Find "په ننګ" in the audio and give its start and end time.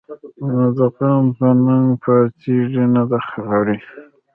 1.37-1.89